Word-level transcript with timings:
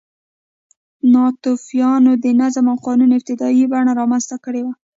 ناتوفیانو 1.13 2.11
د 2.23 2.25
نظم 2.41 2.65
او 2.71 2.77
قانون 2.87 3.09
ابتدايي 3.17 3.63
بڼه 3.71 3.91
رامنځته 3.99 4.37
کړې 4.45 4.61
وه 4.63 4.73